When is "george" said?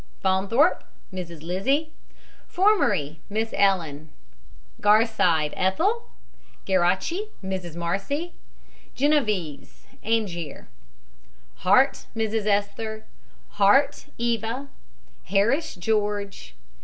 15.75-16.55